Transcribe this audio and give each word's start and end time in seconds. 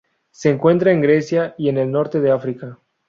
Se 0.31 0.49
encuentra 0.49 0.91
en 0.93 0.99
Grecia 1.01 1.53
y 1.59 1.69
en 1.69 1.77
el 1.77 1.91
norte 1.91 2.19
de 2.21 2.31
África. 2.31 2.79